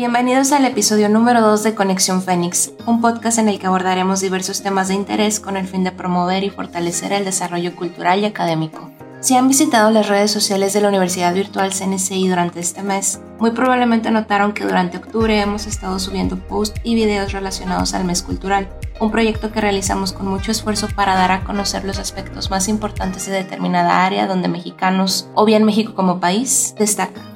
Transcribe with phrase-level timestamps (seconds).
[0.00, 4.62] Bienvenidos al episodio número 2 de Conexión Fénix, un podcast en el que abordaremos diversos
[4.62, 8.90] temas de interés con el fin de promover y fortalecer el desarrollo cultural y académico.
[9.20, 13.50] Si han visitado las redes sociales de la Universidad Virtual CNCI durante este mes, muy
[13.50, 18.70] probablemente notaron que durante octubre hemos estado subiendo posts y videos relacionados al mes cultural,
[19.00, 23.26] un proyecto que realizamos con mucho esfuerzo para dar a conocer los aspectos más importantes
[23.26, 27.29] de determinada área donde mexicanos, o bien México como país, destaca.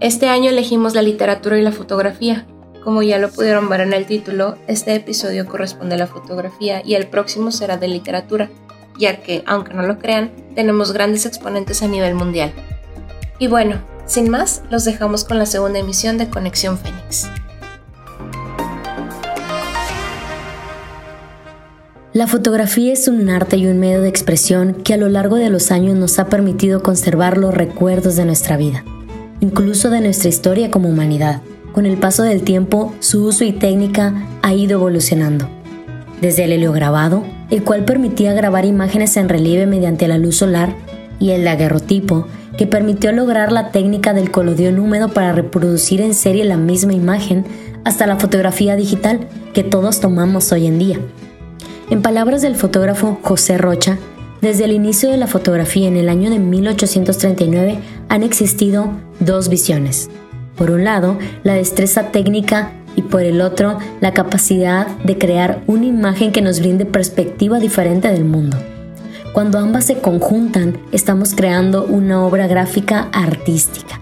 [0.00, 2.46] Este año elegimos la literatura y la fotografía.
[2.82, 6.94] Como ya lo pudieron ver en el título, este episodio corresponde a la fotografía y
[6.94, 8.48] el próximo será de literatura,
[8.98, 12.50] ya que, aunque no lo crean, tenemos grandes exponentes a nivel mundial.
[13.38, 17.28] Y bueno, sin más, los dejamos con la segunda emisión de Conexión Fénix.
[22.14, 25.50] La fotografía es un arte y un medio de expresión que a lo largo de
[25.50, 28.82] los años nos ha permitido conservar los recuerdos de nuestra vida,
[29.40, 31.42] incluso de nuestra historia como humanidad.
[31.72, 35.48] Con el paso del tiempo, su uso y técnica ha ido evolucionando.
[36.20, 40.74] Desde el heliograbado, el cual permitía grabar imágenes en relieve mediante la luz solar,
[41.18, 46.44] y el daguerrotipo, que permitió lograr la técnica del colodión húmedo para reproducir en serie
[46.44, 47.44] la misma imagen,
[47.84, 50.98] hasta la fotografía digital que todos tomamos hoy en día
[51.90, 53.98] en palabras del fotógrafo José Rocha,
[54.40, 60.08] desde el inicio de la fotografía en el año de 1839 han existido dos visiones.
[60.56, 65.86] Por un lado, la destreza técnica y por el otro, la capacidad de crear una
[65.86, 68.56] imagen que nos brinde perspectiva diferente del mundo.
[69.32, 74.00] Cuando ambas se conjuntan, estamos creando una obra gráfica artística.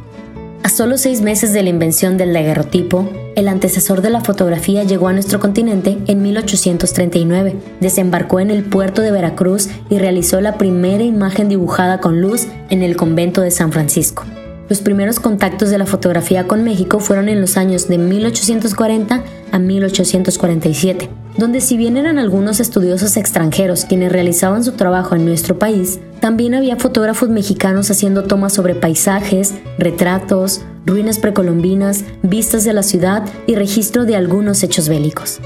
[0.62, 3.08] A solo seis meses de la invención del daguerrotipo,
[3.38, 9.00] el antecesor de la fotografía llegó a nuestro continente en 1839, desembarcó en el puerto
[9.00, 13.70] de Veracruz y realizó la primera imagen dibujada con luz en el convento de San
[13.70, 14.24] Francisco.
[14.68, 19.58] Los primeros contactos de la fotografía con México fueron en los años de 1840 a
[19.60, 26.00] 1847, donde si bien eran algunos estudiosos extranjeros quienes realizaban su trabajo en nuestro país,
[26.20, 33.24] también había fotógrafos mexicanos haciendo tomas sobre paisajes, retratos, ruinas precolombinas, vistas de la ciudad
[33.46, 35.38] y registro de algunos hechos bélicos.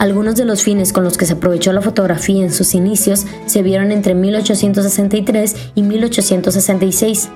[0.00, 3.62] Algunos de los fines con los que se aprovechó la fotografía en sus inicios se
[3.62, 7.28] vieron entre 1863 y 1866,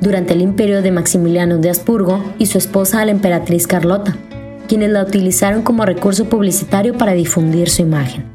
[0.00, 4.16] durante el imperio de Maximiliano de Habsburgo y su esposa la emperatriz Carlota,
[4.66, 8.34] quienes la utilizaron como recurso publicitario para difundir su imagen.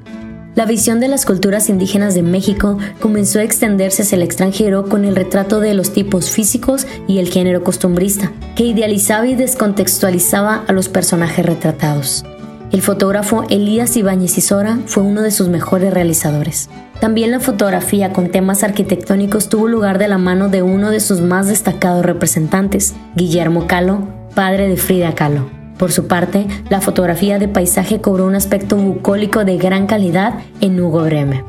[0.55, 5.05] La visión de las culturas indígenas de México comenzó a extenderse hacia el extranjero con
[5.05, 10.73] el retrato de los tipos físicos y el género costumbrista, que idealizaba y descontextualizaba a
[10.73, 12.25] los personajes retratados.
[12.71, 16.69] El fotógrafo Elías Ibáñez Isora fue uno de sus mejores realizadores.
[16.99, 21.21] También la fotografía con temas arquitectónicos tuvo lugar de la mano de uno de sus
[21.21, 25.58] más destacados representantes, Guillermo Calo, padre de Frida Kahlo.
[25.79, 30.77] Por su parte, la fotografía de paisaje cobró un aspecto bucólico de gran calidad en
[30.77, 31.45] Hugo Breme.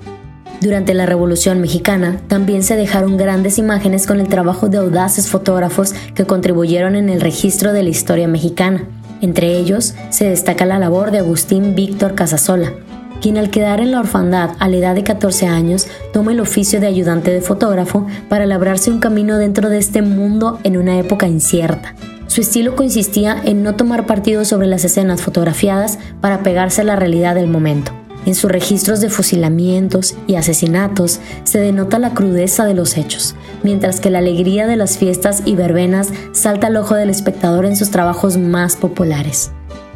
[0.61, 5.95] Durante la Revolución Mexicana también se dejaron grandes imágenes con el trabajo de audaces fotógrafos
[6.15, 8.85] que contribuyeron en el registro de la historia mexicana.
[9.21, 12.73] Entre ellos se destaca la labor de Agustín Víctor Casasola,
[13.21, 16.79] quien al quedar en la orfandad a la edad de 14 años toma el oficio
[16.79, 21.27] de ayudante de fotógrafo para labrarse un camino dentro de este mundo en una época
[21.27, 21.97] incierta.
[22.31, 26.95] Su estilo consistía en no tomar partido sobre las escenas fotografiadas para pegarse a la
[26.95, 27.91] realidad del momento.
[28.25, 33.99] En sus registros de fusilamientos y asesinatos se denota la crudeza de los hechos, mientras
[33.99, 37.91] que la alegría de las fiestas y verbenas salta al ojo del espectador en sus
[37.91, 39.51] trabajos más populares.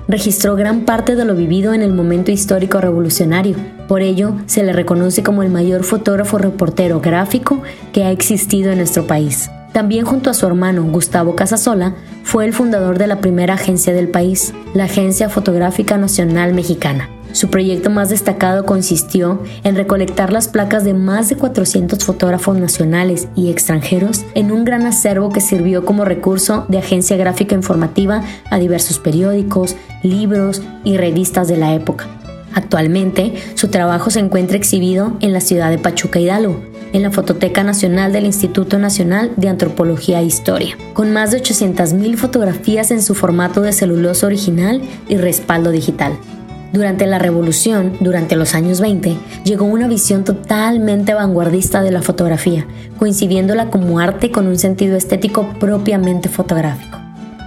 [0.09, 3.55] Registró gran parte de lo vivido en el momento histórico revolucionario,
[3.87, 7.63] por ello se le reconoce como el mayor fotógrafo reportero gráfico
[7.93, 9.51] que ha existido en nuestro país.
[9.73, 11.95] También junto a su hermano Gustavo Casasola,
[12.25, 17.09] fue el fundador de la primera agencia del país, la Agencia Fotográfica Nacional Mexicana.
[17.33, 23.29] Su proyecto más destacado consistió en recolectar las placas de más de 400 fotógrafos nacionales
[23.37, 28.59] y extranjeros en un gran acervo que sirvió como recurso de agencia gráfica informativa a
[28.59, 32.07] diversos periódicos, libros y revistas de la época.
[32.55, 36.63] Actualmente, su trabajo se encuentra exhibido en la ciudad de Pachuca Hidalgo,
[36.95, 42.17] en la Fototeca Nacional del Instituto Nacional de Antropología e Historia, con más de 800.000
[42.17, 46.17] fotografías en su formato de celulosa original y respaldo digital.
[46.73, 52.67] Durante la revolución, durante los años 20, llegó una visión totalmente vanguardista de la fotografía,
[52.97, 56.99] coincidiéndola como arte con un sentido estético propiamente fotográfico.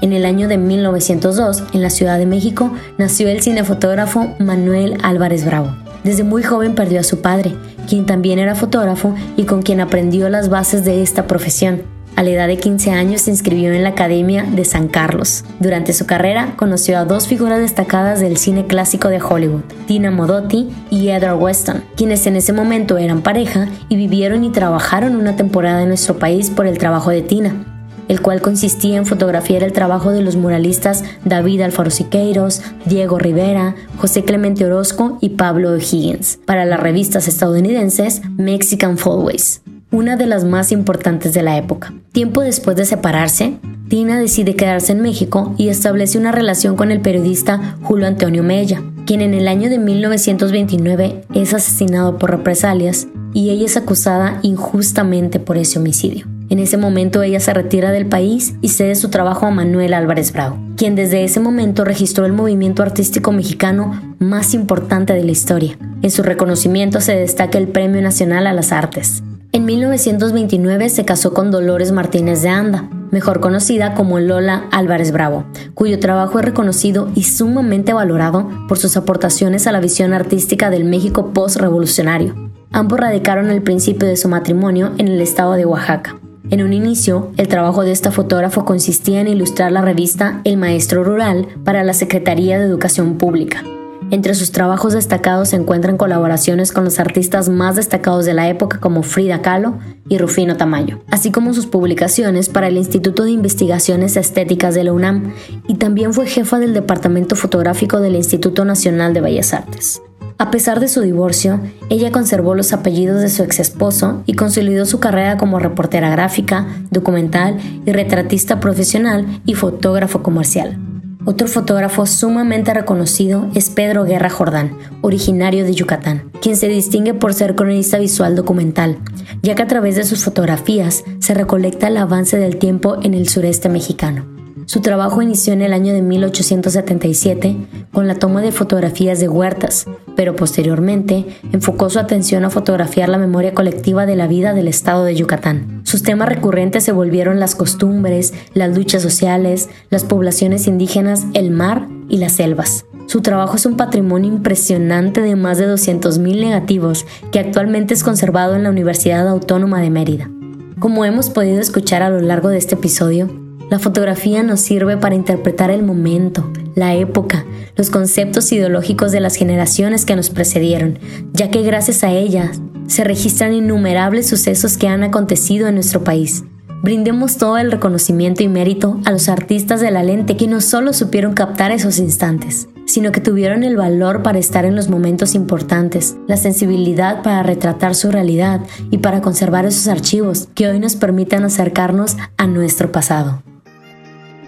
[0.02, 5.46] En el año de 1902, en la Ciudad de México, nació el cinefotógrafo Manuel Álvarez
[5.46, 5.87] Bravo.
[6.04, 7.54] Desde muy joven perdió a su padre,
[7.88, 11.82] quien también era fotógrafo y con quien aprendió las bases de esta profesión.
[12.18, 15.44] A la edad de 15 años se inscribió en la Academia de San Carlos.
[15.60, 20.68] Durante su carrera conoció a dos figuras destacadas del cine clásico de Hollywood, Tina Modotti
[20.90, 25.84] y Edward Weston, quienes en ese momento eran pareja y vivieron y trabajaron una temporada
[25.84, 27.77] en nuestro país por el trabajo de Tina
[28.08, 33.76] el cual consistía en fotografiar el trabajo de los muralistas David Alfaro Siqueiros, Diego Rivera,
[33.98, 39.62] José Clemente Orozco y Pablo Higgins, para las revistas estadounidenses Mexican Folkways
[39.92, 41.94] una de las más importantes de la época.
[42.12, 43.58] Tiempo después de separarse,
[43.88, 48.82] Tina decide quedarse en México y establece una relación con el periodista Julio Antonio Mella,
[49.06, 55.40] quien en el año de 1929 es asesinado por represalias y ella es acusada injustamente
[55.40, 56.28] por ese homicidio.
[56.50, 60.32] En ese momento ella se retira del país y cede su trabajo a Manuel Álvarez
[60.32, 65.78] Bravo, quien desde ese momento registró el movimiento artístico mexicano más importante de la historia.
[66.02, 69.24] En su reconocimiento se destaca el Premio Nacional a las Artes.
[69.52, 75.46] En 1929 se casó con Dolores Martínez de Anda, mejor conocida como Lola Álvarez Bravo,
[75.74, 80.86] cuyo trabajo es reconocido y sumamente valorado por sus aportaciones a la visión artística del
[80.86, 82.36] México post-revolucionario.
[82.72, 86.16] Ambos radicaron al principio de su matrimonio en el estado de Oaxaca.
[86.50, 91.04] En un inicio, el trabajo de esta fotógrafo consistía en ilustrar la revista El Maestro
[91.04, 93.64] Rural para la Secretaría de Educación Pública,
[94.10, 98.80] entre sus trabajos destacados se encuentran colaboraciones con los artistas más destacados de la época
[98.80, 104.16] como Frida Kahlo y Rufino Tamayo, así como sus publicaciones para el Instituto de Investigaciones
[104.16, 105.34] Estéticas de la UNAM
[105.68, 110.02] y también fue jefa del Departamento Fotográfico del Instituto Nacional de Bellas Artes.
[110.40, 114.86] A pesar de su divorcio, ella conservó los apellidos de su ex esposo y consolidó
[114.86, 117.58] su carrera como reportera gráfica, documental
[117.88, 120.78] y retratista profesional y fotógrafo comercial.
[121.26, 127.34] Otro fotógrafo sumamente reconocido es Pedro Guerra Jordán, originario de Yucatán, quien se distingue por
[127.34, 129.00] ser cronista visual documental,
[129.42, 133.28] ya que a través de sus fotografías se recolecta el avance del tiempo en el
[133.28, 134.26] sureste mexicano.
[134.68, 137.58] Su trabajo inició en el año de 1877
[137.92, 139.86] con la toma de fotografías de huertas,
[140.18, 145.06] pero posteriormente enfocó su atención a fotografiar la memoria colectiva de la vida del estado
[145.06, 145.82] de Yucatán.
[145.84, 151.88] Sus temas recurrentes se volvieron las costumbres, las luchas sociales, las poblaciones indígenas, el mar
[152.10, 152.86] y las selvas.
[153.06, 158.56] Su trabajo es un patrimonio impresionante de más de 200.000 negativos que actualmente es conservado
[158.56, 160.32] en la Universidad Autónoma de Mérida.
[160.80, 163.30] Como hemos podido escuchar a lo largo de este episodio,
[163.70, 167.44] la fotografía nos sirve para interpretar el momento, la época,
[167.76, 171.00] los conceptos ideológicos de las generaciones que nos precedieron,
[171.34, 176.44] ya que gracias a ellas se registran innumerables sucesos que han acontecido en nuestro país.
[176.84, 180.94] Brindemos todo el reconocimiento y mérito a los artistas de la lente que no solo
[180.94, 186.16] supieron captar esos instantes, sino que tuvieron el valor para estar en los momentos importantes,
[186.28, 191.44] la sensibilidad para retratar su realidad y para conservar esos archivos que hoy nos permitan
[191.44, 193.42] acercarnos a nuestro pasado.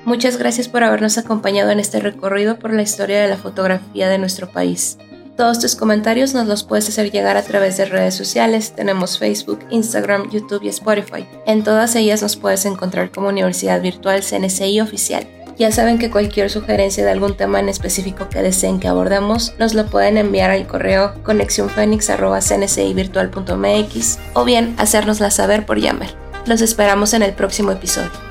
[0.10, 4.18] Muchas gracias por habernos acompañado en este recorrido por la historia de la fotografía de
[4.18, 4.98] nuestro país.
[5.38, 8.74] Todos tus comentarios nos los puedes hacer llegar a través de redes sociales.
[8.76, 11.28] Tenemos Facebook, Instagram, YouTube y Spotify.
[11.46, 15.28] En todas ellas nos puedes encontrar como Universidad Virtual CNCI Oficial.
[15.60, 19.76] Ya saben que cualquier sugerencia de algún tema en específico que deseen que abordemos, nos
[19.76, 26.16] lo pueden enviar al correo conexionfenix.cncivirtual.mx o bien hacérnosla saber por Yammer.
[26.48, 28.29] Los esperamos en el próximo episodio.